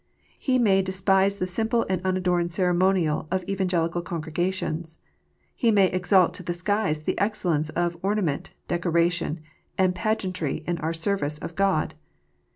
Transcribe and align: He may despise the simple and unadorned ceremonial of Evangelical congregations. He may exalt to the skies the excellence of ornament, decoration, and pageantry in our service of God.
He 0.39 0.57
may 0.57 0.81
despise 0.81 1.37
the 1.37 1.45
simple 1.45 1.85
and 1.87 2.03
unadorned 2.03 2.51
ceremonial 2.51 3.27
of 3.29 3.43
Evangelical 3.47 4.01
congregations. 4.01 4.97
He 5.55 5.69
may 5.69 5.91
exalt 5.91 6.33
to 6.33 6.41
the 6.41 6.53
skies 6.55 7.03
the 7.03 7.19
excellence 7.19 7.69
of 7.69 7.95
ornament, 8.01 8.49
decoration, 8.67 9.41
and 9.77 9.93
pageantry 9.93 10.63
in 10.65 10.79
our 10.79 10.91
service 10.91 11.37
of 11.37 11.53
God. 11.53 11.93